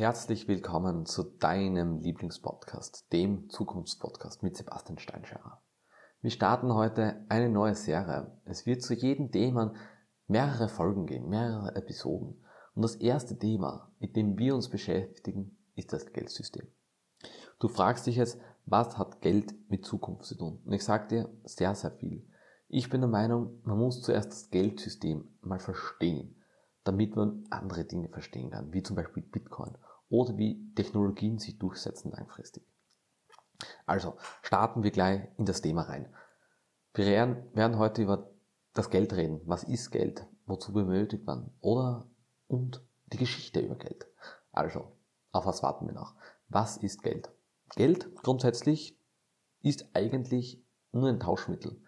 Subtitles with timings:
[0.00, 5.60] Herzlich willkommen zu deinem Lieblingspodcast, dem Zukunftspodcast mit Sebastian Steinscherer.
[6.22, 8.32] Wir starten heute eine neue Serie.
[8.46, 9.74] Es wird zu jedem Thema
[10.26, 12.42] mehrere Folgen geben, mehrere Episoden.
[12.74, 16.66] Und das erste Thema, mit dem wir uns beschäftigen, ist das Geldsystem.
[17.58, 20.62] Du fragst dich jetzt, was hat Geld mit Zukunft zu tun?
[20.64, 22.26] Und ich sage dir sehr, sehr viel.
[22.68, 26.42] Ich bin der Meinung, man muss zuerst das Geldsystem mal verstehen,
[26.84, 29.76] damit man andere Dinge verstehen kann, wie zum Beispiel Bitcoin
[30.10, 32.62] oder wie Technologien sich durchsetzen langfristig.
[33.86, 36.08] Also starten wir gleich in das Thema rein.
[36.94, 38.30] Wir werden heute über
[38.74, 39.40] das Geld reden.
[39.46, 40.26] Was ist Geld?
[40.46, 41.50] Wozu benötigt man?
[41.60, 42.06] Oder
[42.48, 44.06] und die Geschichte über Geld.
[44.52, 44.92] Also,
[45.32, 46.14] auf was warten wir noch?
[46.48, 47.30] Was ist Geld?
[47.76, 48.98] Geld grundsätzlich
[49.62, 50.60] ist eigentlich
[50.92, 51.80] nur ein Tauschmittel.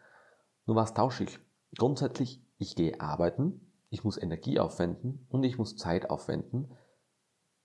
[0.67, 1.41] Nur was tausche ich?
[1.77, 6.71] Grundsätzlich, ich gehe arbeiten, ich muss Energie aufwenden und ich muss Zeit aufwenden,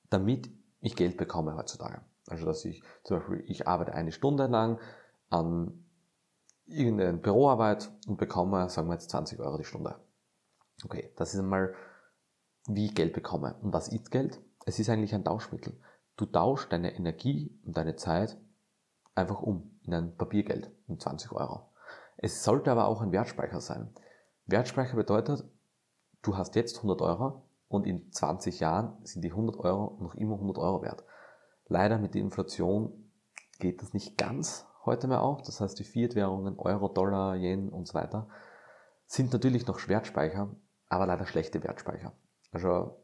[0.10, 2.02] damit ich Geld bekomme heutzutage.
[2.28, 4.80] Also dass ich zum Beispiel, ich arbeite eine Stunde lang
[5.30, 5.86] an
[6.66, 9.96] irgendeiner Büroarbeit und bekomme, sagen wir jetzt 20 Euro die Stunde.
[10.84, 11.74] Okay, das ist einmal,
[12.68, 13.56] wie ich Geld bekomme.
[13.62, 14.40] Und was ist Geld?
[14.66, 15.80] Es ist eigentlich ein Tauschmittel.
[16.18, 18.38] Du tauschst deine Energie und deine Zeit
[19.16, 21.70] einfach um in ein Papiergeld um 20 Euro.
[22.18, 23.94] Es sollte aber auch ein Wertspeicher sein.
[24.46, 25.46] Wertspeicher bedeutet,
[26.22, 30.36] du hast jetzt 100 Euro und in 20 Jahren sind die 100 Euro noch immer
[30.36, 31.04] 100 Euro wert.
[31.68, 33.12] Leider mit der Inflation
[33.60, 35.42] geht das nicht ganz heute mehr auf.
[35.42, 38.30] Das heißt, die Fiat-Währungen, Euro, Dollar, Yen und so weiter,
[39.06, 40.56] sind natürlich noch Wertspeicher,
[40.88, 42.14] aber leider schlechte Wertspeicher.
[42.52, 43.04] Also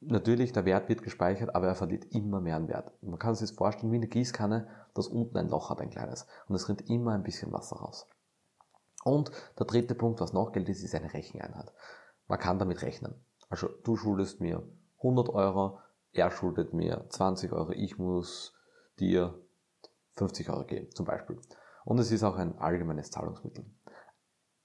[0.00, 2.92] Natürlich, der Wert wird gespeichert, aber er verliert immer mehr an Wert.
[3.02, 6.26] Man kann sich das vorstellen wie eine Gießkanne, das unten ein Loch hat, ein kleines.
[6.46, 8.08] Und es rinnt immer ein bisschen Wasser raus.
[9.02, 11.72] Und der dritte Punkt, was noch gilt, ist, ist eine Recheneinheit.
[12.28, 13.14] Man kann damit rechnen.
[13.48, 14.62] Also du schuldest mir
[14.98, 15.78] 100 Euro,
[16.12, 18.54] er schuldet mir 20 Euro, ich muss
[18.98, 19.38] dir
[20.16, 21.38] 50 Euro geben, zum Beispiel.
[21.84, 23.64] Und es ist auch ein allgemeines Zahlungsmittel.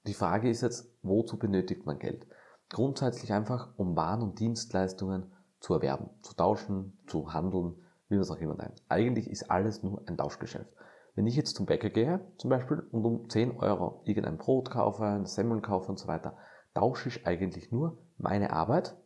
[0.06, 2.26] Die Frage ist jetzt, wozu benötigt man Geld?
[2.68, 7.76] Grundsätzlich einfach, um Waren und Dienstleistungen zu erwerben, zu tauschen, zu handeln,
[8.08, 8.82] wie man es auch immer nennt.
[8.88, 10.70] Eigentlich ist alles nur ein Tauschgeschäft.
[11.14, 15.04] Wenn ich jetzt zum Bäcker gehe, zum Beispiel, und um 10 Euro irgendein Brot kaufe,
[15.04, 16.36] ein Semmeln kaufe und so weiter,
[16.74, 18.96] tausche ich eigentlich nur meine Arbeit,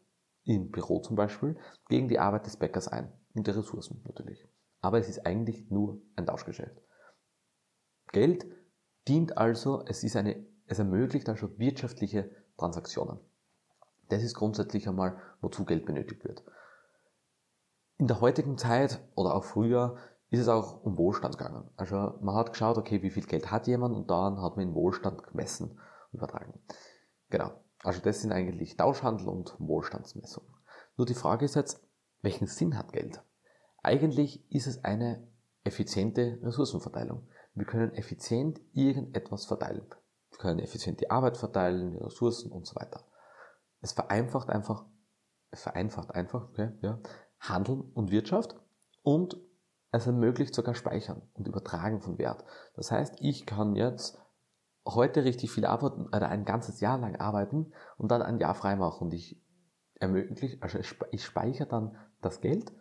[0.45, 1.57] im Büro zum Beispiel,
[1.89, 3.13] gegen die Arbeit des Bäckers ein.
[3.35, 4.49] Und die Ressourcen natürlich.
[4.81, 6.81] Aber es ist eigentlich nur ein Tauschgeschäft.
[8.13, 8.47] Geld
[9.07, 13.19] dient also, es ist eine, es ermöglicht also wirtschaftliche Transaktionen.
[14.09, 16.43] Das ist grundsätzlich einmal, wozu Geld benötigt wird.
[17.99, 19.97] In der heutigen Zeit oder auch früher
[20.31, 21.69] ist es auch um Wohlstand gegangen.
[21.77, 24.75] Also man hat geschaut, okay, wie viel Geld hat jemand und dann hat man den
[24.75, 25.79] Wohlstand gemessen
[26.13, 26.61] übertragen.
[27.31, 27.53] Genau.
[27.85, 30.45] Also das sind eigentlich Tauschhandel und Wohlstandsmessung.
[30.97, 31.81] Nur die Frage ist jetzt,
[32.23, 33.23] welchen Sinn hat Geld?
[33.83, 35.27] Eigentlich ist es eine
[35.65, 37.29] effiziente Ressourcenverteilung.
[37.55, 39.87] Wir können effizient irgendetwas verteilen.
[40.31, 43.05] Wir können effizient die Arbeit verteilen, die Ressourcen und so weiter.
[43.81, 44.85] Es vereinfacht einfach,
[45.51, 47.01] es vereinfacht einfach, okay, ja,
[47.41, 48.57] Handeln und Wirtschaft
[49.03, 49.41] und
[49.91, 52.45] es ermöglicht sogar Speichern und Übertragen von Wert.
[52.75, 54.21] Das heißt, ich kann jetzt
[54.89, 58.77] heute richtig viel arbeiten oder ein ganzes Jahr lang arbeiten und dann ein Jahr frei
[58.77, 59.41] machen und ich
[59.95, 60.79] ermögliche, also
[61.11, 62.73] ich speichere dann das Geld,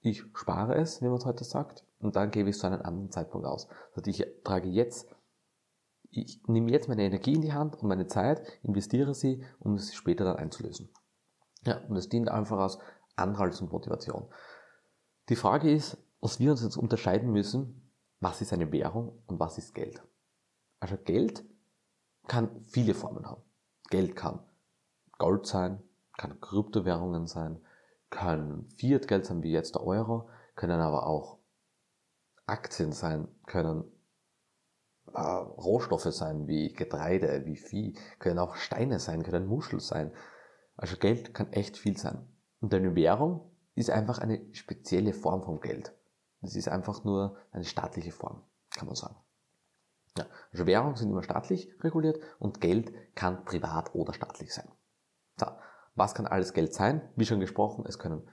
[0.00, 2.82] ich spare es, wie man es heute sagt, und dann gebe ich es zu einem
[2.82, 3.68] anderen Zeitpunkt aus.
[3.94, 5.06] Also ich trage jetzt
[6.10, 9.94] ich nehme jetzt meine Energie in die Hand und meine Zeit, investiere sie, um es
[9.94, 10.90] später dann einzulösen.
[11.64, 12.78] Ja, und es dient einfach als
[13.16, 14.26] Anreiz und Motivation.
[15.28, 19.56] Die Frage ist, was wir uns jetzt unterscheiden müssen, was ist eine Währung und was
[19.58, 20.02] ist Geld?
[20.80, 21.44] Also Geld
[22.28, 23.42] kann viele Formen haben.
[23.90, 24.40] Geld kann
[25.18, 25.82] Gold sein,
[26.16, 27.60] kann Kryptowährungen sein,
[28.10, 31.38] kann Fiat-Geld sein wie jetzt der Euro, können aber auch
[32.46, 33.84] Aktien sein, können
[35.14, 40.12] äh, Rohstoffe sein, wie Getreide, wie Vieh, können auch Steine sein, können Muschel sein.
[40.76, 42.26] Also Geld kann echt viel sein.
[42.60, 45.94] Und eine Währung ist einfach eine spezielle Form von Geld.
[46.40, 49.16] Das ist einfach nur eine staatliche Form, kann man sagen.
[50.18, 54.68] Ja, also Währungen sind immer staatlich reguliert und Geld kann privat oder staatlich sein.
[55.38, 55.46] So,
[55.94, 57.08] was kann alles Geld sein?
[57.16, 58.28] Wie schon gesprochen, es können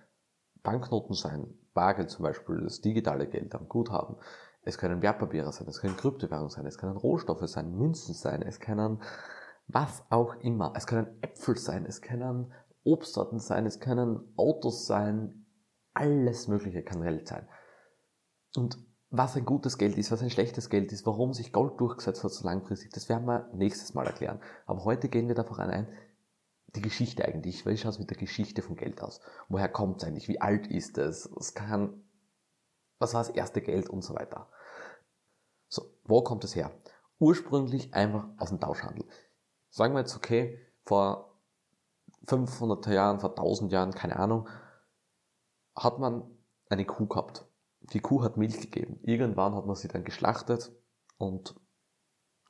[0.63, 4.17] Banknoten sein, Bargeld zum Beispiel, das digitale Geld am Guthaben.
[4.63, 8.59] Es können Wertpapiere sein, es können Kryptowährungen sein, es können Rohstoffe sein, Münzen sein, es
[8.59, 9.01] können
[9.67, 10.73] was auch immer.
[10.75, 12.53] Es können Äpfel sein, es können
[12.83, 15.45] Obstsorten sein, es können Autos sein,
[15.93, 17.47] alles Mögliche kann Geld sein.
[18.55, 18.77] Und
[19.09, 22.31] was ein gutes Geld ist, was ein schlechtes Geld ist, warum sich Gold durchgesetzt hat
[22.31, 24.41] so langfristig, das werden wir nächstes Mal erklären.
[24.65, 25.87] Aber heute gehen wir davon ein,
[26.75, 27.65] die Geschichte eigentlich?
[27.65, 29.21] Wie schaut es mit der Geschichte von Geld aus?
[29.47, 30.27] Woher kommt es eigentlich?
[30.27, 31.29] Wie alt ist es?
[31.33, 32.03] Was kann,
[32.99, 34.49] was war das erste Geld und so weiter?
[35.69, 36.71] So, wo kommt es her?
[37.19, 39.05] Ursprünglich einfach aus dem Tauschhandel.
[39.69, 41.39] Sagen wir jetzt, okay, vor
[42.27, 44.49] 500 Jahren, vor 1000 Jahren, keine Ahnung,
[45.75, 46.29] hat man
[46.69, 47.45] eine Kuh gehabt.
[47.93, 48.99] Die Kuh hat Milch gegeben.
[49.03, 50.71] Irgendwann hat man sie dann geschlachtet
[51.17, 51.55] und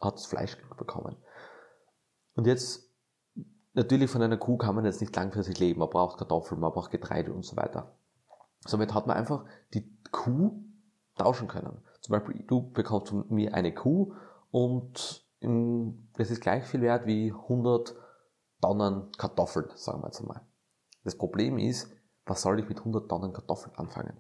[0.02, 1.16] hat das Fleisch bekommen.
[2.34, 2.92] Und jetzt,
[3.74, 5.80] natürlich von einer Kuh kann man jetzt nicht langfristig leben.
[5.80, 7.96] Man braucht Kartoffeln, man braucht Getreide und so weiter.
[8.62, 10.64] Somit hat man einfach die Kuh
[11.16, 11.84] tauschen können.
[12.02, 14.14] Zum Beispiel, du bekommst von mir eine Kuh
[14.52, 17.96] und das ist gleich viel wert wie 100
[18.60, 20.42] Tonnen Kartoffeln, sagen wir jetzt einmal.
[21.04, 21.92] Das Problem ist,
[22.26, 24.20] was soll ich mit 100 Tonnen Kartoffeln anfangen?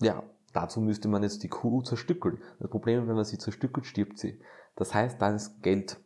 [0.00, 2.42] Ja, dazu müsste man jetzt die Kuh zerstückeln.
[2.58, 4.40] Das Problem ist, wenn man sie zerstückelt, stirbt sie.
[4.76, 6.00] Das heißt, dann ist Geld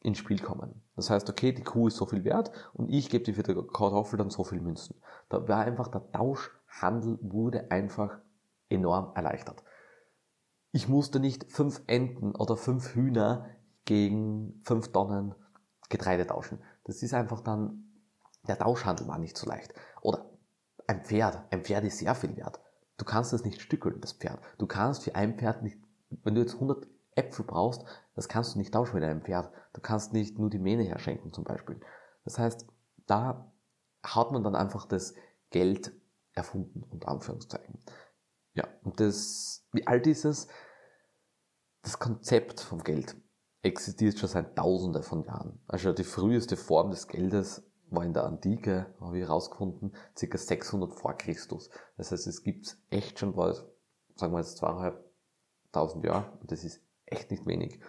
[0.00, 0.82] ins Spiel kommen.
[0.96, 3.54] Das heißt, okay, die Kuh ist so viel wert und ich gebe dir für die
[3.54, 4.96] Kartoffel dann so viel Münzen.
[5.28, 8.18] Da war einfach der Tauschhandel wurde einfach
[8.68, 9.62] enorm erleichtert.
[10.72, 13.48] Ich musste nicht fünf Enten oder fünf Hühner
[13.84, 15.34] gegen fünf Tonnen
[15.88, 16.60] Getreide tauschen.
[16.84, 17.84] Das ist einfach dann,
[18.46, 19.72] der Tauschhandel war nicht so leicht.
[20.02, 20.26] Oder
[20.86, 21.42] ein Pferd.
[21.50, 22.60] Ein Pferd ist sehr viel wert.
[22.98, 24.40] Du kannst das nicht stückeln, das Pferd.
[24.58, 25.78] Du kannst für ein Pferd nicht,
[26.10, 27.84] wenn du jetzt 100 Äpfel brauchst,
[28.14, 29.50] das kannst du nicht tauschen mit einem Pferd.
[29.72, 31.80] Du kannst nicht nur die Mähne herschenken zum Beispiel.
[32.24, 32.66] Das heißt,
[33.06, 33.52] da
[34.02, 35.14] hat man dann einfach das
[35.50, 35.92] Geld
[36.32, 37.78] erfunden, unter Anführungszeichen.
[38.54, 40.48] Ja, und das, wie alt ist es?
[41.82, 43.16] Das Konzept vom Geld
[43.62, 45.60] existiert schon seit Tausende von Jahren.
[45.66, 50.38] Also die früheste Form des Geldes war in der Antike, habe ich herausgefunden, ca.
[50.38, 51.70] 600 vor Christus.
[51.96, 53.64] Das heißt, es gibt echt schon bald,
[54.14, 57.80] sagen wir jetzt zweieinhalbtausend Jahre, und das ist echt nicht wenig.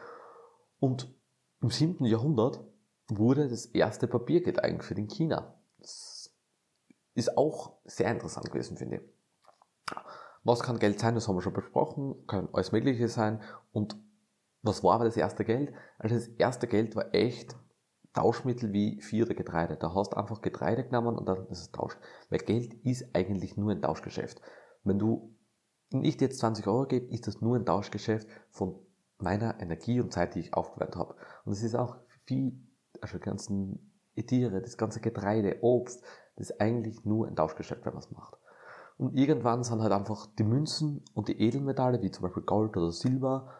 [0.80, 1.14] Und
[1.62, 2.06] im 7.
[2.06, 2.62] Jahrhundert
[3.08, 5.56] wurde das erste Papiergeld eingeführt in China.
[5.80, 6.34] Das
[7.16, 9.02] ist auch sehr interessant gewesen, finde ich.
[10.44, 11.16] Was kann Geld sein?
[11.16, 12.16] Das haben wir schon besprochen.
[12.28, 13.42] Kann alles Mögliche sein.
[13.74, 13.98] Und
[14.62, 15.74] was war aber das erste Geld?
[15.98, 17.58] Also das erste Geld war echt
[18.14, 19.78] Tauschmittel wie Vieh oder Getreide.
[19.78, 21.98] Da hast du einfach Getreide genommen und dann ist es tauscht.
[22.30, 24.42] Weil Geld ist eigentlich nur ein Tauschgeschäft.
[24.84, 25.36] Wenn du
[25.92, 28.76] nicht jetzt 20 Euro gibst, ist das nur ein Tauschgeschäft von
[29.18, 31.16] meiner Energie und Zeit, die ich aufgewendet habe.
[31.46, 32.54] Und es ist auch viel,
[33.02, 33.94] also die ganzen
[34.28, 36.04] Tiere, das ganze Getreide, Obst,
[36.36, 38.38] das ist eigentlich nur ein Tauschgeschäft, wenn man es macht.
[38.98, 42.92] Und irgendwann sind halt einfach die Münzen und die Edelmetalle, wie zum Beispiel Gold oder
[42.92, 43.54] Silber,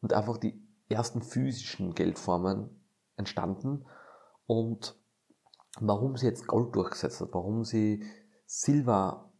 [0.00, 2.70] und einfach die ersten physischen Geldformen
[3.16, 3.86] entstanden.
[4.46, 4.96] Und
[5.80, 8.04] warum sie jetzt Gold durchgesetzt hat, warum sie
[8.46, 9.30] Silber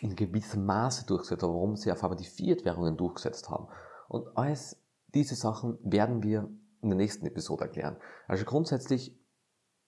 [0.00, 3.68] in gewissem Maße durchgesetzt hat, warum sie auf einmal die Fiat-Währungen durchgesetzt haben.
[4.08, 4.80] Und alles
[5.14, 6.48] diese Sachen werden wir
[6.82, 7.96] in der nächsten Episode erklären.
[8.28, 9.18] Also grundsätzlich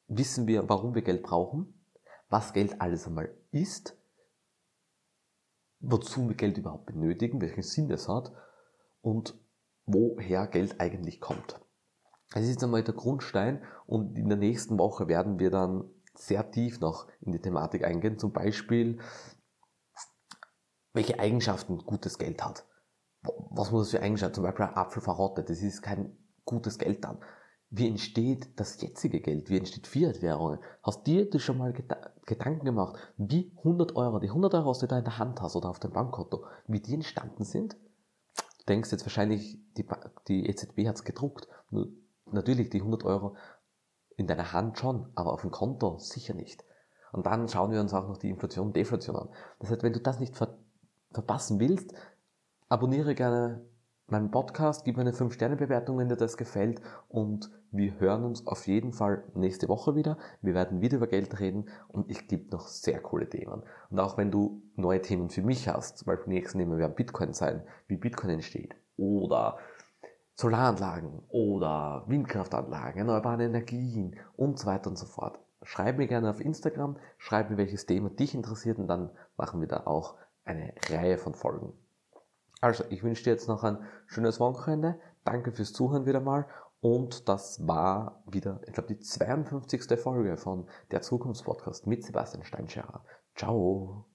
[0.06, 1.74] wissen wir, warum wir Geld brauchen,
[2.28, 3.96] was Geld alles einmal ist,
[5.80, 8.32] wozu wir Geld überhaupt benötigen, welchen Sinn es hat
[9.02, 9.38] und
[9.86, 11.60] woher Geld eigentlich kommt.
[12.34, 15.84] Es ist einmal der Grundstein und in der nächsten Woche werden wir dann
[16.14, 18.18] sehr tief noch in die Thematik eingehen.
[18.18, 18.98] Zum Beispiel,
[20.92, 22.66] welche Eigenschaften gutes Geld hat.
[23.50, 24.34] Was muss das für Eigenschaften?
[24.34, 25.48] Zum Beispiel ein Apfel verrottet.
[25.48, 27.18] Das ist kein gutes Geld dann.
[27.70, 29.50] Wie entsteht das jetzige Geld?
[29.50, 30.58] Wie entsteht Fiat-Währungen?
[30.82, 31.74] Hast dir schon mal
[32.24, 35.54] Gedanken gemacht, wie 100 Euro, die 100 Euro, die du da in der Hand hast
[35.54, 37.74] oder auf deinem Bankkonto, wie die entstanden sind?
[37.74, 39.86] Du denkst jetzt wahrscheinlich, die,
[40.28, 41.46] die EZB hat es gedruckt.
[41.70, 41.88] Nur
[42.32, 43.36] natürlich die 100 Euro
[44.16, 46.64] in deiner Hand schon, aber auf dem Konto sicher nicht.
[47.12, 49.28] Und dann schauen wir uns auch noch die Inflation und Deflation an.
[49.58, 50.56] Das heißt, wenn du das nicht ver
[51.10, 51.94] verpassen willst,
[52.68, 53.64] abonniere gerne
[54.08, 58.66] meinen Podcast, gib mir eine 5-Sterne-Bewertung, wenn dir das gefällt und wir hören uns auf
[58.66, 60.16] jeden Fall nächste Woche wieder.
[60.40, 63.62] Wir werden wieder über Geld reden und ich gebe noch sehr coole Themen.
[63.90, 67.32] Und auch wenn du neue Themen für mich hast, zum Beispiel nächsten Thema werden Bitcoin
[67.32, 69.58] sein, wie Bitcoin entsteht oder
[70.38, 75.40] Solaranlagen oder Windkraftanlagen, erneuerbare Energien und so weiter und so fort.
[75.62, 79.66] Schreib mir gerne auf Instagram, schreib mir, welches Thema dich interessiert und dann machen wir
[79.66, 80.14] da auch
[80.44, 81.72] eine Reihe von Folgen.
[82.60, 85.00] Also, ich wünsche dir jetzt noch ein schönes Wochenende.
[85.24, 86.46] Danke fürs Zuhören wieder mal.
[86.80, 89.98] Und das war wieder, ich glaube, die 52.
[89.98, 93.04] Folge von der Zukunftspodcast mit Sebastian Steinscherer.
[93.34, 94.06] Ciao.